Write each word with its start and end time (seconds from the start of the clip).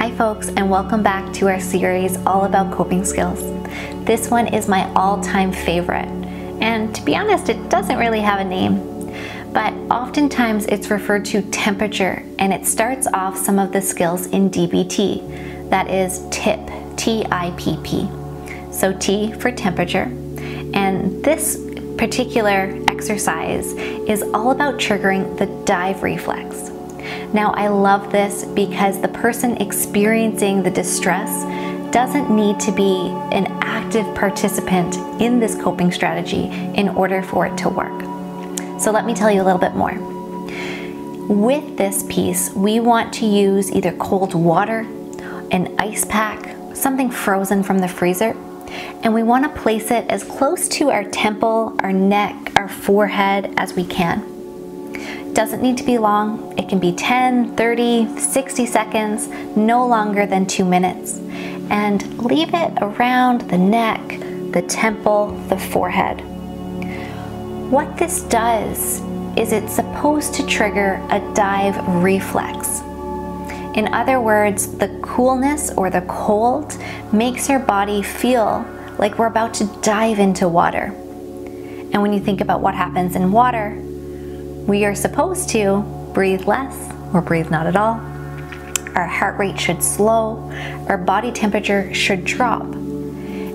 Hi, 0.00 0.10
folks, 0.12 0.48
and 0.48 0.70
welcome 0.70 1.02
back 1.02 1.30
to 1.34 1.48
our 1.48 1.60
series 1.60 2.16
all 2.24 2.46
about 2.46 2.72
coping 2.72 3.04
skills. 3.04 3.42
This 4.06 4.30
one 4.30 4.46
is 4.46 4.66
my 4.66 4.90
all 4.94 5.20
time 5.20 5.52
favorite, 5.52 6.08
and 6.62 6.94
to 6.94 7.02
be 7.04 7.14
honest, 7.14 7.50
it 7.50 7.68
doesn't 7.68 7.98
really 7.98 8.20
have 8.20 8.40
a 8.40 8.44
name. 8.44 8.78
But 9.52 9.74
oftentimes 9.92 10.64
it's 10.68 10.90
referred 10.90 11.26
to 11.26 11.42
temperature, 11.50 12.24
and 12.38 12.50
it 12.50 12.64
starts 12.64 13.08
off 13.08 13.36
some 13.36 13.58
of 13.58 13.72
the 13.72 13.82
skills 13.82 14.24
in 14.28 14.48
DBT. 14.48 15.68
That 15.68 15.90
is 15.90 16.26
TIP, 16.30 16.70
T 16.96 17.26
I 17.30 17.52
P 17.58 17.76
P. 17.84 18.08
So 18.72 18.94
T 18.94 19.34
for 19.34 19.52
temperature. 19.52 20.10
And 20.72 21.22
this 21.22 21.60
particular 21.98 22.74
exercise 22.88 23.74
is 24.08 24.22
all 24.32 24.52
about 24.52 24.78
triggering 24.78 25.36
the 25.36 25.44
dive 25.66 26.02
reflex. 26.02 26.70
Now, 27.32 27.52
I 27.52 27.68
love 27.68 28.10
this 28.10 28.44
because 28.44 29.00
the 29.00 29.08
person 29.08 29.56
experiencing 29.58 30.64
the 30.64 30.70
distress 30.70 31.44
doesn't 31.92 32.28
need 32.28 32.58
to 32.58 32.72
be 32.72 33.08
an 33.30 33.46
active 33.62 34.12
participant 34.16 34.96
in 35.20 35.38
this 35.38 35.54
coping 35.54 35.92
strategy 35.92 36.46
in 36.74 36.88
order 36.88 37.22
for 37.22 37.46
it 37.46 37.56
to 37.58 37.68
work. 37.68 38.00
So, 38.80 38.90
let 38.90 39.06
me 39.06 39.14
tell 39.14 39.30
you 39.30 39.42
a 39.42 39.44
little 39.44 39.60
bit 39.60 39.76
more. 39.76 39.94
With 41.28 41.76
this 41.76 42.02
piece, 42.08 42.52
we 42.52 42.80
want 42.80 43.12
to 43.14 43.26
use 43.26 43.70
either 43.70 43.92
cold 43.92 44.34
water, 44.34 44.80
an 45.52 45.72
ice 45.78 46.04
pack, 46.06 46.56
something 46.74 47.12
frozen 47.12 47.62
from 47.62 47.78
the 47.78 47.86
freezer, 47.86 48.36
and 49.04 49.14
we 49.14 49.22
want 49.22 49.44
to 49.44 49.60
place 49.60 49.92
it 49.92 50.04
as 50.10 50.24
close 50.24 50.66
to 50.68 50.90
our 50.90 51.04
temple, 51.04 51.76
our 51.78 51.92
neck, 51.92 52.52
our 52.56 52.68
forehead 52.68 53.54
as 53.56 53.74
we 53.74 53.84
can. 53.84 54.39
Doesn't 55.32 55.62
need 55.62 55.78
to 55.78 55.84
be 55.84 55.96
long. 55.96 56.58
It 56.58 56.68
can 56.68 56.78
be 56.78 56.92
10, 56.92 57.56
30, 57.56 58.18
60 58.18 58.66
seconds, 58.66 59.28
no 59.56 59.86
longer 59.86 60.26
than 60.26 60.44
two 60.44 60.64
minutes. 60.64 61.18
And 61.70 62.18
leave 62.18 62.52
it 62.52 62.72
around 62.82 63.42
the 63.42 63.56
neck, 63.56 64.00
the 64.52 64.62
temple, 64.62 65.30
the 65.48 65.56
forehead. 65.56 66.20
What 67.70 67.96
this 67.96 68.22
does 68.22 69.00
is 69.38 69.52
it's 69.52 69.72
supposed 69.72 70.34
to 70.34 70.46
trigger 70.46 71.00
a 71.10 71.20
dive 71.34 71.76
reflex. 72.02 72.80
In 73.76 73.94
other 73.94 74.20
words, 74.20 74.76
the 74.78 74.88
coolness 75.00 75.70
or 75.70 75.90
the 75.90 76.02
cold 76.02 76.76
makes 77.12 77.48
your 77.48 77.60
body 77.60 78.02
feel 78.02 78.66
like 78.98 79.16
we're 79.16 79.26
about 79.26 79.54
to 79.54 79.64
dive 79.80 80.18
into 80.18 80.48
water. 80.48 80.92
And 81.92 82.02
when 82.02 82.12
you 82.12 82.20
think 82.20 82.40
about 82.40 82.60
what 82.60 82.74
happens 82.74 83.14
in 83.14 83.30
water, 83.30 83.80
we 84.66 84.84
are 84.84 84.94
supposed 84.94 85.48
to 85.50 85.82
breathe 86.14 86.44
less 86.44 86.92
or 87.12 87.20
breathe 87.20 87.50
not 87.50 87.66
at 87.66 87.76
all. 87.76 87.94
Our 88.94 89.06
heart 89.06 89.38
rate 89.38 89.58
should 89.58 89.82
slow, 89.82 90.50
our 90.88 90.98
body 90.98 91.32
temperature 91.32 91.92
should 91.94 92.24
drop. 92.24 92.62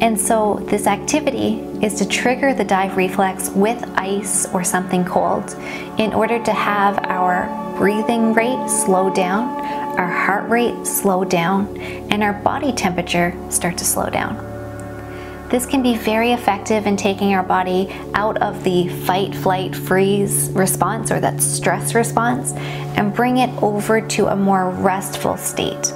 And 0.00 0.18
so, 0.18 0.64
this 0.70 0.86
activity 0.86 1.58
is 1.82 1.94
to 1.94 2.06
trigger 2.06 2.54
the 2.54 2.64
dive 2.64 2.96
reflex 2.96 3.50
with 3.50 3.82
ice 3.96 4.46
or 4.54 4.62
something 4.62 5.04
cold 5.04 5.56
in 5.98 6.12
order 6.14 6.42
to 6.42 6.52
have 6.52 6.98
our 7.04 7.74
breathing 7.76 8.32
rate 8.32 8.68
slow 8.68 9.12
down, 9.12 9.48
our 9.98 10.06
heart 10.06 10.48
rate 10.48 10.86
slow 10.86 11.24
down, 11.24 11.76
and 12.10 12.22
our 12.22 12.32
body 12.32 12.72
temperature 12.72 13.34
start 13.50 13.76
to 13.78 13.84
slow 13.84 14.08
down. 14.08 14.57
This 15.50 15.64
can 15.64 15.82
be 15.82 15.96
very 15.96 16.32
effective 16.32 16.86
in 16.86 16.98
taking 16.98 17.32
our 17.32 17.42
body 17.42 17.88
out 18.12 18.36
of 18.42 18.64
the 18.64 18.88
fight, 19.06 19.34
flight, 19.34 19.74
freeze 19.74 20.50
response 20.50 21.10
or 21.10 21.20
that 21.20 21.40
stress 21.40 21.94
response 21.94 22.52
and 22.52 23.14
bring 23.14 23.38
it 23.38 23.50
over 23.62 24.02
to 24.02 24.26
a 24.26 24.36
more 24.36 24.68
restful 24.68 25.38
state. 25.38 25.90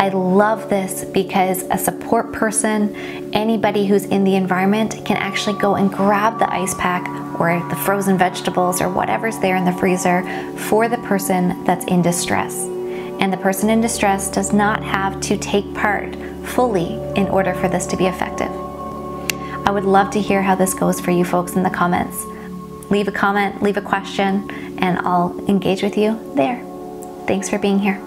I 0.00 0.08
love 0.08 0.68
this 0.68 1.04
because 1.04 1.62
a 1.70 1.78
support 1.78 2.32
person, 2.32 2.94
anybody 3.32 3.86
who's 3.86 4.04
in 4.04 4.24
the 4.24 4.34
environment, 4.34 4.96
can 5.04 5.16
actually 5.16 5.58
go 5.60 5.76
and 5.76 5.88
grab 5.88 6.40
the 6.40 6.52
ice 6.52 6.74
pack 6.74 7.06
or 7.38 7.64
the 7.68 7.76
frozen 7.76 8.18
vegetables 8.18 8.80
or 8.80 8.88
whatever's 8.88 9.38
there 9.38 9.54
in 9.54 9.64
the 9.64 9.72
freezer 9.74 10.22
for 10.56 10.88
the 10.88 10.98
person 10.98 11.64
that's 11.64 11.84
in 11.84 12.02
distress. 12.02 12.66
And 13.20 13.32
the 13.32 13.36
person 13.36 13.70
in 13.70 13.80
distress 13.80 14.30
does 14.30 14.52
not 14.52 14.82
have 14.82 15.20
to 15.22 15.36
take 15.36 15.74
part 15.74 16.14
fully 16.46 16.94
in 17.16 17.26
order 17.28 17.54
for 17.54 17.68
this 17.68 17.86
to 17.86 17.96
be 17.96 18.06
effective. 18.06 18.50
I 19.66 19.70
would 19.70 19.84
love 19.84 20.10
to 20.12 20.20
hear 20.20 20.40
how 20.40 20.54
this 20.54 20.72
goes 20.72 21.00
for 21.00 21.10
you 21.10 21.24
folks 21.24 21.52
in 21.52 21.62
the 21.62 21.70
comments. 21.70 22.24
Leave 22.90 23.08
a 23.08 23.12
comment, 23.12 23.62
leave 23.62 23.76
a 23.76 23.82
question, 23.82 24.50
and 24.78 24.98
I'll 25.00 25.38
engage 25.46 25.82
with 25.82 25.98
you 25.98 26.18
there. 26.34 26.64
Thanks 27.26 27.50
for 27.50 27.58
being 27.58 27.78
here. 27.78 28.02